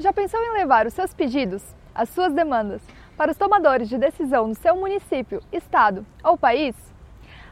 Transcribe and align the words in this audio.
Já 0.00 0.14
pensou 0.14 0.42
em 0.42 0.52
levar 0.52 0.86
os 0.86 0.94
seus 0.94 1.12
pedidos, 1.12 1.62
as 1.94 2.08
suas 2.08 2.32
demandas, 2.32 2.80
para 3.18 3.30
os 3.30 3.36
tomadores 3.36 3.86
de 3.86 3.98
decisão 3.98 4.46
no 4.46 4.54
seu 4.54 4.74
município, 4.74 5.42
estado 5.52 6.06
ou 6.24 6.38
país? 6.38 6.74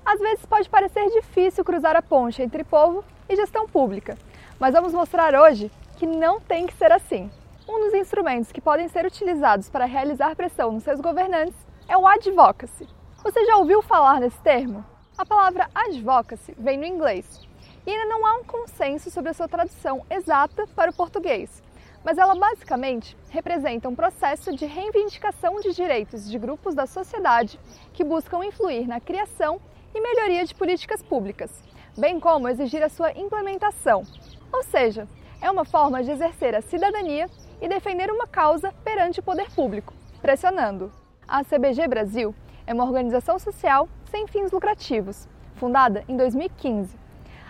Às 0.03 0.19
vezes 0.19 0.47
pode 0.47 0.67
parecer 0.70 1.11
difícil 1.11 1.62
cruzar 1.62 1.95
a 1.95 2.00
ponte 2.00 2.41
entre 2.41 2.64
povo 2.64 3.05
e 3.28 3.37
gestão 3.37 3.69
pública, 3.69 4.17
mas 4.59 4.72
vamos 4.72 4.95
mostrar 4.95 5.34
hoje 5.34 5.70
que 5.98 6.06
não 6.06 6.41
tem 6.41 6.67
que 6.67 6.72
ser 6.72 6.91
assim. 6.91 7.31
Um 7.69 7.81
dos 7.81 7.92
instrumentos 7.92 8.50
que 8.50 8.62
podem 8.62 8.89
ser 8.89 9.05
utilizados 9.05 9.69
para 9.69 9.84
realizar 9.84 10.34
pressão 10.34 10.72
nos 10.72 10.84
seus 10.84 11.03
governantes 11.03 11.67
é 11.87 11.98
o 11.98 12.06
advocacy. 12.06 12.89
Você 13.22 13.44
já 13.44 13.59
ouviu 13.59 13.83
falar 13.83 14.20
nesse 14.20 14.41
termo? 14.41 14.83
A 15.19 15.27
palavra 15.27 15.69
advocacy 15.75 16.55
vem 16.56 16.81
do 16.81 16.87
inglês 16.87 17.47
e 17.87 17.91
ainda 17.91 18.06
não 18.06 18.25
há 18.25 18.37
um 18.37 18.44
consenso 18.44 19.11
sobre 19.11 19.33
a 19.33 19.34
sua 19.34 19.48
tradução 19.48 20.06
exata 20.09 20.67
para 20.75 20.91
o 20.91 20.94
português, 20.94 21.62
mas 22.09 22.17
ela 22.17 22.34
basicamente 22.34 23.14
representa 23.28 23.87
um 23.87 23.95
processo 23.95 24.56
de 24.56 24.64
reivindicação 24.64 25.61
de 25.61 25.75
direitos 25.75 26.27
de 26.27 26.39
grupos 26.39 26.75
da 26.75 26.87
sociedade 26.87 27.61
que 27.92 28.03
buscam 28.03 28.42
influir 28.42 28.89
na 28.89 28.98
criação 28.98 29.61
e 29.95 30.00
melhoria 30.00 30.42
de 30.47 30.55
políticas 30.55 31.03
públicas, 31.03 31.50
bem 31.98 32.19
como 32.19 32.48
exigir 32.48 32.83
a 32.83 32.89
sua 32.89 33.12
implementação. 33.12 34.05
Ou 34.50 34.62
seja, 34.62 35.06
é 35.42 35.50
uma 35.50 35.67
forma 35.67 36.03
de 36.03 36.11
exercer 36.11 36.55
a 36.55 36.62
cidadania 36.62 37.28
e 37.61 37.69
defender 37.69 38.11
uma 38.11 38.27
causa 38.27 38.72
perante 38.83 39.20
o 39.20 39.22
poder 39.22 39.50
público, 39.50 39.93
pressionando. 40.22 40.91
A 41.28 41.45
CBG 41.45 41.87
Brasil 41.89 42.34
é 42.67 42.72
uma 42.72 42.84
organização 42.84 43.39
social 43.39 43.87
sem 44.11 44.27
fins 44.27 44.50
lucrativos, 44.50 45.28
fundada 45.56 46.03
em 46.09 46.17
2015. 46.17 47.08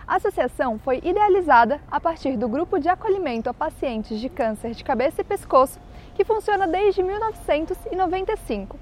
A 0.08 0.16
associação 0.16 0.78
foi 0.78 1.02
idealizada 1.04 1.82
a 1.90 2.00
partir 2.00 2.34
do 2.34 2.48
grupo 2.48 2.78
de 2.78 2.88
acolhimento 2.88 3.50
a 3.50 3.52
pacientes 3.52 4.18
de 4.18 4.30
câncer 4.30 4.70
de 4.70 4.82
cabeça 4.82 5.20
e 5.20 5.24
pescoço, 5.24 5.78
que 6.14 6.24
funciona 6.24 6.66
desde 6.66 7.02
1995. 7.02 8.78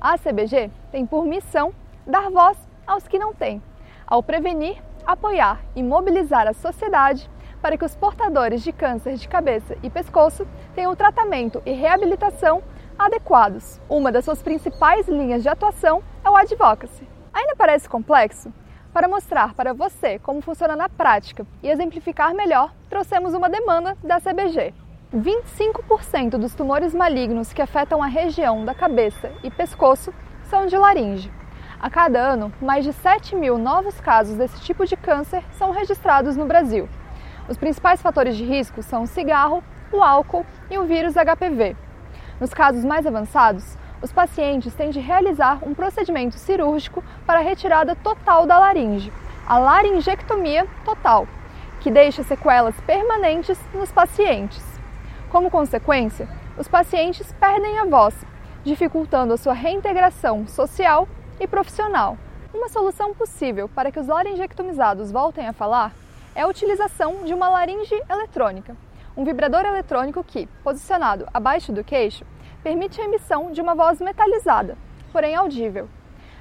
A 0.00 0.18
CBG 0.18 0.72
tem 0.90 1.06
por 1.06 1.26
missão 1.26 1.72
dar 2.04 2.28
voz 2.28 2.58
aos 2.84 3.06
que 3.06 3.20
não 3.20 3.32
têm, 3.32 3.62
ao 4.04 4.20
prevenir, 4.20 4.82
apoiar 5.06 5.60
e 5.76 5.82
mobilizar 5.82 6.48
a 6.48 6.52
sociedade 6.52 7.30
para 7.62 7.78
que 7.78 7.84
os 7.84 7.94
portadores 7.94 8.60
de 8.60 8.72
câncer 8.72 9.14
de 9.14 9.28
cabeça 9.28 9.76
e 9.80 9.88
pescoço 9.88 10.44
tenham 10.74 10.96
tratamento 10.96 11.62
e 11.64 11.70
reabilitação 11.70 12.64
adequados. 12.98 13.80
Uma 13.88 14.10
das 14.10 14.24
suas 14.24 14.42
principais 14.42 15.06
linhas 15.06 15.44
de 15.44 15.48
atuação 15.48 16.02
é 16.24 16.28
o 16.28 16.34
advocacy. 16.34 17.06
Ainda 17.32 17.54
parece 17.54 17.88
complexo? 17.88 18.52
Para 18.94 19.08
mostrar 19.08 19.54
para 19.54 19.72
você 19.72 20.20
como 20.20 20.40
funciona 20.40 20.76
na 20.76 20.88
prática 20.88 21.44
e 21.64 21.68
exemplificar 21.68 22.32
melhor, 22.32 22.72
trouxemos 22.88 23.34
uma 23.34 23.50
demanda 23.50 23.98
da 24.04 24.20
CBG. 24.20 24.72
25% 25.12 26.38
dos 26.38 26.54
tumores 26.54 26.94
malignos 26.94 27.52
que 27.52 27.60
afetam 27.60 28.00
a 28.00 28.06
região 28.06 28.64
da 28.64 28.72
cabeça 28.72 29.32
e 29.42 29.50
pescoço 29.50 30.14
são 30.44 30.66
de 30.66 30.78
laringe. 30.78 31.32
A 31.80 31.90
cada 31.90 32.20
ano, 32.20 32.52
mais 32.62 32.84
de 32.84 32.92
7 32.92 33.34
mil 33.34 33.58
novos 33.58 34.00
casos 34.00 34.36
desse 34.36 34.60
tipo 34.60 34.86
de 34.86 34.96
câncer 34.96 35.42
são 35.58 35.72
registrados 35.72 36.36
no 36.36 36.46
Brasil. 36.46 36.88
Os 37.48 37.56
principais 37.56 38.00
fatores 38.00 38.36
de 38.36 38.44
risco 38.44 38.80
são 38.80 39.02
o 39.02 39.08
cigarro, 39.08 39.60
o 39.92 40.04
álcool 40.04 40.46
e 40.70 40.78
o 40.78 40.84
vírus 40.84 41.14
HPV. 41.14 41.76
Nos 42.40 42.54
casos 42.54 42.84
mais 42.84 43.04
avançados, 43.08 43.76
os 44.02 44.12
pacientes 44.12 44.74
têm 44.74 44.90
de 44.90 45.00
realizar 45.00 45.58
um 45.62 45.74
procedimento 45.74 46.36
cirúrgico 46.36 47.02
para 47.26 47.40
a 47.40 47.42
retirada 47.42 47.94
total 47.96 48.46
da 48.46 48.58
laringe, 48.58 49.12
a 49.46 49.58
laringectomia 49.58 50.66
total, 50.84 51.26
que 51.80 51.90
deixa 51.90 52.22
sequelas 52.22 52.74
permanentes 52.82 53.58
nos 53.74 53.90
pacientes. 53.92 54.62
Como 55.30 55.50
consequência, 55.50 56.28
os 56.56 56.68
pacientes 56.68 57.32
perdem 57.40 57.78
a 57.78 57.84
voz, 57.84 58.14
dificultando 58.64 59.34
a 59.34 59.36
sua 59.36 59.52
reintegração 59.52 60.46
social 60.46 61.08
e 61.40 61.46
profissional. 61.46 62.16
Uma 62.52 62.68
solução 62.68 63.12
possível 63.12 63.68
para 63.68 63.90
que 63.90 63.98
os 63.98 64.06
laringectomizados 64.06 65.10
voltem 65.10 65.48
a 65.48 65.52
falar 65.52 65.92
é 66.34 66.42
a 66.42 66.46
utilização 66.46 67.24
de 67.24 67.34
uma 67.34 67.48
laringe 67.48 67.94
eletrônica, 68.08 68.76
um 69.16 69.24
vibrador 69.24 69.64
eletrônico 69.64 70.24
que, 70.24 70.46
posicionado 70.62 71.26
abaixo 71.32 71.72
do 71.72 71.84
queixo, 71.84 72.24
permite 72.64 72.98
a 72.98 73.04
emissão 73.04 73.52
de 73.52 73.60
uma 73.60 73.74
voz 73.74 74.00
metalizada, 74.00 74.78
porém 75.12 75.34
audível. 75.34 75.86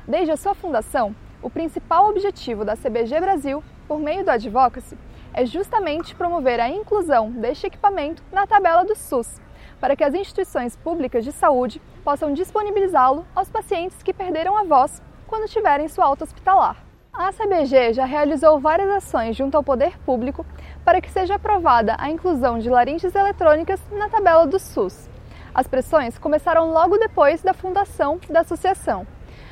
Desde 0.07 0.31
a 0.31 0.37
sua 0.37 0.55
fundação, 0.55 1.13
o 1.41 1.49
principal 1.49 2.09
objetivo 2.09 2.63
da 2.63 2.77
CBG 2.77 3.19
Brasil, 3.19 3.61
por 3.89 3.99
meio 3.99 4.23
do 4.23 4.31
Advocacy, 4.31 4.97
é 5.33 5.45
justamente 5.45 6.15
promover 6.15 6.61
a 6.61 6.69
inclusão 6.69 7.29
deste 7.29 7.67
equipamento 7.67 8.23
na 8.31 8.47
tabela 8.47 8.85
do 8.85 8.95
SUS, 8.95 9.41
para 9.81 9.97
que 9.97 10.03
as 10.03 10.13
instituições 10.13 10.77
públicas 10.77 11.25
de 11.25 11.33
saúde 11.33 11.81
possam 12.05 12.33
disponibilizá-lo 12.33 13.27
aos 13.35 13.49
pacientes 13.49 14.01
que 14.01 14.13
perderam 14.13 14.55
a 14.57 14.63
voz 14.63 15.01
quando 15.27 15.49
tiverem 15.49 15.89
sua 15.89 16.05
alta 16.05 16.23
hospitalar. 16.23 16.77
A 17.11 17.33
CBG 17.33 17.93
já 17.93 18.05
realizou 18.05 18.59
várias 18.61 18.89
ações 18.89 19.35
junto 19.35 19.57
ao 19.57 19.63
poder 19.63 19.99
público 19.99 20.45
para 20.85 21.01
que 21.01 21.11
seja 21.11 21.35
aprovada 21.35 21.97
a 21.99 22.09
inclusão 22.09 22.59
de 22.59 22.69
laringes 22.69 23.13
eletrônicas 23.13 23.81
na 23.91 24.07
tabela 24.07 24.47
do 24.47 24.57
SUS. 24.57 25.12
As 25.53 25.67
pressões 25.67 26.17
começaram 26.17 26.71
logo 26.71 26.97
depois 26.97 27.43
da 27.43 27.53
fundação 27.53 28.19
da 28.27 28.39
associação. 28.39 29.05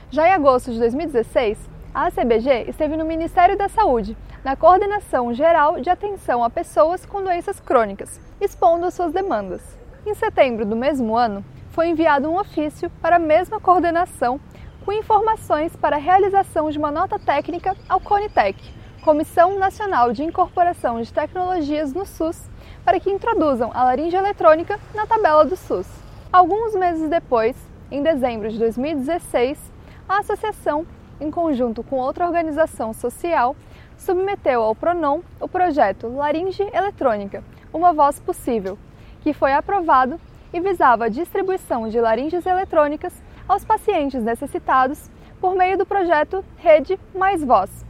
Já 0.10 0.28
em 0.28 0.34
agosto 0.34 0.72
de 0.72 0.80
2016, 0.80 1.60
a 1.94 2.08
ACBG 2.08 2.66
esteve 2.70 2.98
no 2.98 3.06
Ministério 3.06 3.56
da 3.56 3.70
Saúde, 3.70 4.18
na 4.44 4.56
Coordenação 4.56 5.32
Geral 5.32 5.80
de 5.80 5.92
Atenção 5.92 6.44
a 6.44 6.50
Pessoas 6.50 7.06
com 7.06 7.22
Doenças 7.22 7.60
Crônicas, 7.60 8.20
expondo 8.40 8.88
as 8.88 8.96
suas 8.96 9.14
demandas. 9.14 9.62
Em 10.04 10.16
setembro 10.16 10.66
do 10.66 10.76
mesmo 10.76 11.16
ano, 11.16 11.46
foi 11.70 11.90
enviado 11.90 12.28
um 12.28 12.40
ofício 12.40 12.90
para 13.00 13.18
a 13.18 13.20
mesma 13.20 13.60
coordenação 13.60 14.40
com 14.84 14.92
informações 14.92 15.76
para 15.76 15.98
a 15.98 16.00
realização 16.00 16.72
de 16.72 16.80
uma 16.80 16.90
nota 16.90 17.20
técnica 17.20 17.78
ao 17.88 18.00
CONITEC, 18.00 18.58
Comissão 19.04 19.60
Nacional 19.60 20.12
de 20.12 20.24
Incorporação 20.24 21.00
de 21.00 21.14
Tecnologias 21.14 21.94
no 21.94 22.08
SUS, 22.08 22.50
para 22.84 23.00
que 23.00 23.12
introduzam 23.12 23.72
a 23.74 23.84
laringe 23.84 24.16
eletrônica 24.16 24.80
na 24.96 25.06
tabela 25.06 25.46
do 25.46 25.56
SUS. 25.56 26.01
Alguns 26.32 26.74
meses 26.74 27.10
depois, 27.10 27.58
em 27.92 28.02
dezembro 28.02 28.50
de 28.50 28.58
2016, 28.58 29.60
a 30.08 30.20
associação, 30.20 30.88
em 31.20 31.30
conjunto 31.30 31.84
com 31.84 31.98
outra 31.98 32.26
organização 32.26 32.94
social, 32.94 33.54
submeteu 33.98 34.64
ao 34.64 34.74
Pronom 34.74 35.20
o 35.42 35.50
projeto 35.50 36.08
Laringe 36.08 36.64
Eletrônica, 36.72 37.44
uma 37.74 37.92
voz 37.92 38.18
possível, 38.18 38.80
que 39.20 39.34
foi 39.34 39.52
aprovado 39.52 40.18
e 40.54 40.62
visava 40.62 41.06
a 41.06 41.10
distribuição 41.10 41.90
de 41.90 42.00
laringes 42.00 42.46
eletrônicas 42.46 43.14
aos 43.46 43.66
pacientes 43.66 44.24
necessitados 44.24 45.12
por 45.42 45.54
meio 45.54 45.78
do 45.78 45.86
projeto 45.86 46.46
Rede 46.56 46.98
Mais 47.14 47.44
Voz, 47.44 47.86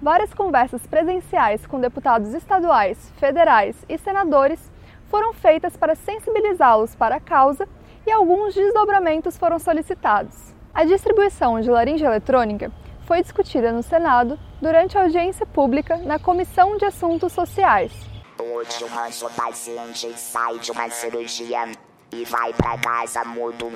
várias 0.00 0.34
conversas 0.34 0.86
presenciais 0.86 1.66
com 1.66 1.80
deputados 1.80 2.34
estaduais, 2.34 3.10
federais 3.16 3.82
e 3.88 3.96
senadores 3.96 4.71
foram 5.12 5.34
feitas 5.34 5.76
para 5.76 5.94
sensibilizá-los 5.94 6.96
para 6.96 7.16
a 7.16 7.20
causa 7.20 7.68
e 8.06 8.10
alguns 8.10 8.54
desdobramentos 8.54 9.36
foram 9.36 9.58
solicitados. 9.58 10.54
A 10.72 10.84
distribuição 10.84 11.60
de 11.60 11.68
laringe 11.68 12.02
eletrônica 12.02 12.72
foi 13.04 13.20
discutida 13.20 13.70
no 13.70 13.82
Senado 13.82 14.38
durante 14.58 14.96
a 14.96 15.02
audiência 15.02 15.44
pública 15.44 15.98
na 15.98 16.18
Comissão 16.18 16.78
de 16.78 16.86
Assuntos 16.86 17.30
Sociais. 17.30 17.92
Hoje 18.40 18.84
o 18.84 18.90
manso 18.90 19.28
paciente 19.36 20.10
sai 20.18 20.58
de 20.58 20.72
uma 20.72 20.88
cirurgia 20.88 21.70
e 22.10 22.24
vai 22.24 22.54
pra 22.54 22.78
casa 22.78 23.22
mudo. 23.22 23.70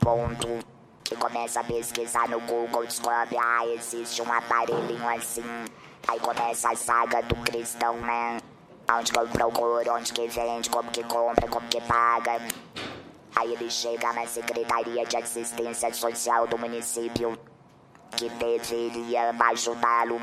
Ponto. 0.00 0.58
Que 1.04 1.14
começa 1.14 1.60
a 1.60 1.64
pesquisar 1.64 2.28
no 2.28 2.40
Google, 2.40 2.84
descobre, 2.84 3.38
ah, 3.38 3.64
existe 3.68 4.20
um 4.20 4.32
aparelhinho 4.32 5.08
assim. 5.08 5.44
Aí 6.08 6.18
começa 6.18 6.70
a 6.70 6.74
saga 6.74 7.22
do 7.22 7.36
cristão, 7.36 7.96
né? 7.98 8.38
Onde 8.92 9.12
que 9.12 9.18
eu 9.18 9.26
procuro, 9.28 9.92
onde 9.92 10.12
que 10.12 10.28
vende, 10.28 10.68
como 10.68 10.90
que 10.90 11.02
compra, 11.04 11.48
como 11.48 11.66
que 11.68 11.80
paga. 11.80 12.40
Aí 13.34 13.52
ele 13.52 13.70
chega 13.70 14.12
na 14.12 14.26
Secretaria 14.26 15.04
de 15.04 15.16
Assistência 15.16 15.92
Social 15.92 16.46
do 16.46 16.58
município, 16.58 17.36
que 18.16 18.28
deveria 18.28 19.30
ajudá-lo, 19.30 20.20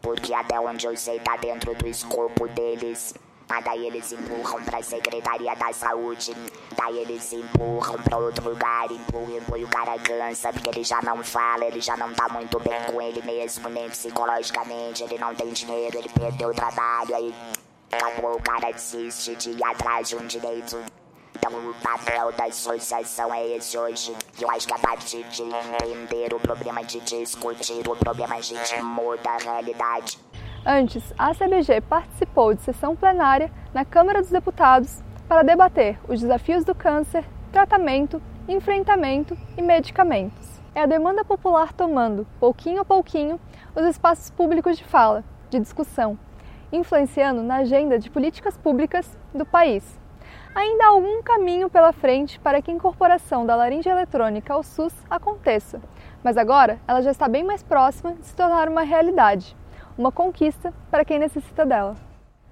porque 0.00 0.32
até 0.32 0.58
onde 0.58 0.86
eu 0.86 0.96
sei 0.96 1.18
tá 1.20 1.36
dentro 1.36 1.74
do 1.74 1.86
escopo 1.86 2.48
deles. 2.48 3.14
Mas 3.48 3.64
daí 3.64 3.86
eles 3.86 4.10
empurram 4.10 4.62
pra 4.64 4.82
Secretaria 4.82 5.54
da 5.54 5.72
Saúde, 5.72 6.34
daí 6.76 6.98
eles 6.98 7.32
empurram 7.32 8.02
pra 8.02 8.18
outro 8.18 8.48
lugar, 8.48 8.90
empurram, 8.90 9.36
empurram, 9.36 9.62
o 9.62 9.68
cara 9.68 9.96
cansa, 10.00 10.52
porque 10.52 10.70
ele 10.70 10.82
já 10.82 11.00
não 11.02 11.22
fala, 11.22 11.64
ele 11.64 11.80
já 11.80 11.96
não 11.96 12.12
tá 12.12 12.28
muito 12.28 12.58
bem 12.58 12.82
com 12.90 13.00
ele 13.00 13.22
mesmo, 13.22 13.68
nem 13.68 13.88
psicologicamente, 13.88 15.04
ele 15.04 15.18
não 15.18 15.32
tem 15.32 15.52
dinheiro, 15.52 15.96
ele 15.96 16.08
perdeu 16.08 16.48
o 16.48 16.54
trabalho, 16.54 17.14
aí 17.14 17.32
acabou 17.90 18.36
o 18.36 18.42
cara 18.42 18.72
desiste 18.72 19.34
de 19.36 19.50
ir 19.50 19.64
atrás 19.64 20.08
de 20.08 20.16
um 20.16 20.26
direito. 20.26 20.76
Então 21.34 21.52
o 21.52 21.74
papel 21.74 22.32
da 22.32 22.44
associação 22.44 23.32
é 23.32 23.46
esse 23.56 23.76
hoje. 23.76 24.14
Eu 24.40 24.50
acho 24.50 24.66
que 24.66 24.74
a 24.74 24.78
partir 24.78 25.22
de 25.24 25.42
entender 25.42 26.34
o 26.34 26.40
problema, 26.40 26.82
de 26.82 27.00
discutir 27.00 27.86
o 27.88 27.96
problema, 27.96 28.36
a 28.36 28.40
gente 28.40 28.82
muda 28.82 29.30
a 29.30 29.38
realidade. 29.38 30.18
Antes, 30.64 31.14
a 31.16 31.32
CBG 31.32 31.80
participou 31.82 32.52
de 32.52 32.62
sessão 32.62 32.96
plenária 32.96 33.52
na 33.72 33.84
Câmara 33.84 34.20
dos 34.20 34.30
Deputados 34.30 35.00
para 35.28 35.42
debater 35.42 35.98
os 36.08 36.20
desafios 36.20 36.64
do 36.64 36.74
câncer, 36.74 37.24
tratamento, 37.52 38.20
enfrentamento 38.48 39.36
e 39.56 39.62
medicamentos. 39.62 40.60
É 40.74 40.82
a 40.82 40.86
demanda 40.86 41.24
popular 41.24 41.72
tomando, 41.72 42.26
pouquinho 42.40 42.80
a 42.80 42.84
pouquinho, 42.84 43.38
os 43.74 43.84
espaços 43.86 44.30
públicos 44.30 44.76
de 44.76 44.84
fala, 44.84 45.24
de 45.50 45.60
discussão, 45.60 46.18
influenciando 46.72 47.42
na 47.42 47.56
agenda 47.56 47.98
de 47.98 48.10
políticas 48.10 48.56
públicas 48.56 49.18
do 49.34 49.44
país. 49.44 49.98
Ainda 50.54 50.84
há 50.84 50.88
algum 50.88 51.22
caminho 51.22 51.68
pela 51.68 51.92
frente 51.92 52.40
para 52.40 52.62
que 52.62 52.70
a 52.70 52.74
incorporação 52.74 53.44
da 53.44 53.54
laringe 53.54 53.88
eletrônica 53.88 54.52
ao 54.52 54.62
SUS 54.62 54.94
aconteça, 55.10 55.80
mas 56.24 56.36
agora 56.36 56.78
ela 56.88 57.02
já 57.02 57.10
está 57.10 57.28
bem 57.28 57.44
mais 57.44 57.62
próxima 57.62 58.14
de 58.14 58.26
se 58.26 58.34
tornar 58.34 58.68
uma 58.68 58.82
realidade 58.82 59.56
uma 59.96 60.12
conquista 60.12 60.74
para 60.90 61.04
quem 61.04 61.18
necessita 61.18 61.64
dela. 61.64 61.96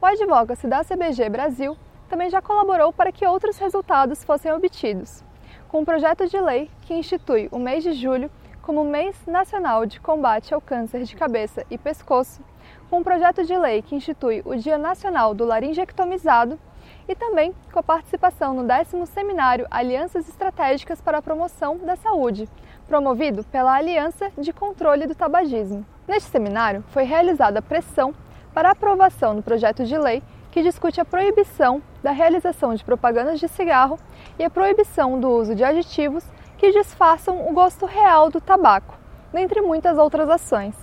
O 0.01 0.07
Advocacy 0.07 0.67
da 0.67 0.83
CBG 0.83 1.29
Brasil 1.29 1.77
também 2.09 2.31
já 2.31 2.41
colaborou 2.41 2.93
para 2.93 3.13
que 3.13 3.27
outros 3.27 3.59
resultados 3.59 4.25
fossem 4.25 4.53
obtidos, 4.53 5.23
com 5.69 5.81
um 5.81 5.85
projeto 5.85 6.27
de 6.27 6.41
lei 6.41 6.71
que 6.83 6.95
institui 6.95 7.49
o 7.51 7.59
mês 7.59 7.83
de 7.83 7.93
julho 7.93 8.31
como 8.65 8.83
mês 8.83 9.15
nacional 9.27 9.85
de 9.85 10.01
combate 10.01 10.55
ao 10.55 10.61
câncer 10.61 11.05
de 11.05 11.15
cabeça 11.15 11.67
e 11.71 11.77
pescoço, 11.77 12.41
com 12.89 13.01
um 13.01 13.05
projeto 13.05 13.45
de 13.45 13.55
lei 13.57 13.83
que 13.83 13.95
institui 13.95 14.41
o 14.43 14.57
Dia 14.57 14.79
Nacional 14.79 15.35
do 15.35 15.45
Laringectomizado 15.45 16.59
e 17.07 17.15
também 17.15 17.55
com 17.71 17.79
a 17.79 17.83
participação 17.83 18.55
no 18.55 18.65
décimo 18.65 19.05
seminário 19.07 19.67
Alianças 19.71 20.27
Estratégicas 20.27 20.99
para 20.99 21.19
a 21.19 21.23
Promoção 21.23 21.77
da 21.77 21.95
Saúde, 21.95 22.49
promovido 22.89 23.45
pela 23.45 23.75
Aliança 23.75 24.33
de 24.39 24.51
Controle 24.51 25.07
do 25.07 25.15
Tabagismo. 25.15 25.85
Neste 26.09 26.31
seminário, 26.31 26.83
foi 26.89 27.05
realizada 27.05 27.61
pressão 27.61 28.15
para 28.55 28.71
aprovação 28.71 29.37
do 29.37 29.43
projeto 29.43 29.85
de 29.85 29.99
lei 29.99 30.23
que 30.51 30.63
discute 30.63 31.01
a 31.01 31.05
proibição 31.05 31.83
da 32.03 32.13
realização 32.13 32.75
de 32.75 32.83
propagandas 32.83 33.39
de 33.39 33.49
cigarro 33.49 33.99
e 34.39 34.45
a 34.45 34.49
proibição 34.49 35.21
do 35.21 35.29
uso 35.29 35.55
de 35.55 35.65
aditivos 35.65 36.25
que 36.65 36.73
disfarçam 36.73 37.47
o 37.47 37.53
gosto 37.53 37.85
real 37.85 38.31
do 38.31 38.41
tabaco, 38.41 38.95
dentre 39.31 39.61
muitas 39.61 39.99
outras 39.99 40.31
ações. 40.31 40.75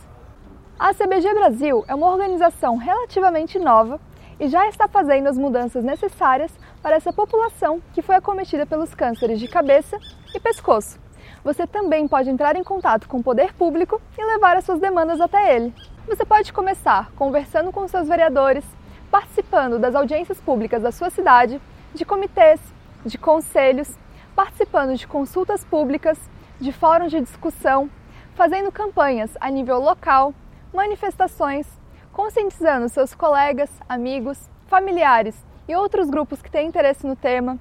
A 0.77 0.93
CBG 0.93 1.33
Brasil 1.33 1.83
é 1.87 1.95
uma 1.95 2.05
organização 2.11 2.75
relativamente 2.77 3.57
nova 3.57 3.99
e 4.39 4.47
já 4.47 4.67
está 4.67 4.87
fazendo 4.87 5.25
as 5.25 5.39
mudanças 5.39 5.83
necessárias 5.83 6.51
para 6.83 6.95
essa 6.95 7.11
população 7.11 7.81
que 7.93 8.03
foi 8.03 8.13
acometida 8.13 8.63
pelos 8.63 8.93
cânceres 8.93 9.39
de 9.39 9.47
cabeça 9.47 9.97
e 10.35 10.39
pescoço 10.39 10.99
você 11.43 11.65
também 11.65 12.07
pode 12.07 12.29
entrar 12.29 12.55
em 12.55 12.63
contato 12.63 13.07
com 13.07 13.17
o 13.17 13.23
poder 13.23 13.51
público 13.53 13.99
e 14.15 14.23
levar 14.23 14.55
as 14.57 14.63
suas 14.63 14.79
demandas 14.79 15.19
até 15.19 15.55
ele. 15.55 15.73
Você 16.07 16.23
pode 16.23 16.53
começar 16.53 17.11
conversando 17.15 17.71
com 17.71 17.87
seus 17.87 18.07
vereadores, 18.07 18.63
participando 19.09 19.79
das 19.79 19.95
audiências 19.95 20.39
públicas 20.39 20.83
da 20.83 20.91
sua 20.91 21.09
cidade, 21.09 21.59
de 21.95 22.05
comitês, 22.05 22.59
de 23.03 23.17
conselhos, 23.17 23.91
participando 24.35 24.95
de 24.95 25.07
consultas 25.07 25.63
públicas, 25.63 26.19
de 26.59 26.71
fóruns 26.71 27.11
de 27.11 27.21
discussão, 27.21 27.89
fazendo 28.35 28.71
campanhas 28.71 29.31
a 29.39 29.49
nível 29.49 29.79
local, 29.79 30.33
manifestações, 30.73 31.67
conscientizando 32.13 32.89
seus 32.89 33.13
colegas, 33.13 33.69
amigos, 33.87 34.49
familiares 34.67 35.35
e 35.67 35.75
outros 35.75 36.09
grupos 36.09 36.41
que 36.41 36.51
têm 36.51 36.67
interesse 36.67 37.05
no 37.05 37.15
tema 37.15 37.59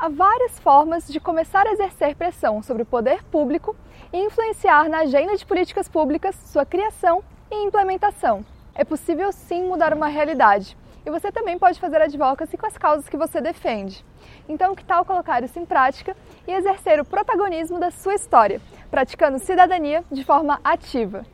há 0.00 0.08
várias 0.08 0.58
formas 0.58 1.06
de 1.06 1.20
começar 1.20 1.66
a 1.66 1.72
exercer 1.72 2.16
pressão 2.16 2.62
sobre 2.62 2.84
o 2.84 2.86
poder 2.86 3.22
público 3.24 3.76
e 4.10 4.18
influenciar 4.18 4.88
na 4.88 5.00
agenda 5.00 5.36
de 5.36 5.44
políticas 5.44 5.88
públicas, 5.90 6.34
sua 6.46 6.64
criação 6.64 7.22
e 7.50 7.66
implementação. 7.66 8.42
É 8.74 8.82
possível 8.82 9.30
sim 9.30 9.62
mudar 9.62 9.92
uma 9.92 10.08
realidade. 10.08 10.74
E 11.04 11.10
você 11.10 11.32
também 11.32 11.58
pode 11.58 11.80
fazer 11.80 12.02
advocacy 12.02 12.56
com 12.56 12.66
as 12.66 12.76
causas 12.76 13.08
que 13.08 13.16
você 13.16 13.40
defende. 13.40 14.04
Então, 14.48 14.74
que 14.74 14.84
tal 14.84 15.04
colocar 15.04 15.42
isso 15.42 15.58
em 15.58 15.64
prática 15.64 16.16
e 16.46 16.52
exercer 16.52 17.00
o 17.00 17.04
protagonismo 17.04 17.78
da 17.78 17.90
sua 17.90 18.14
história, 18.14 18.60
praticando 18.90 19.38
cidadania 19.38 20.04
de 20.10 20.24
forma 20.24 20.60
ativa? 20.62 21.24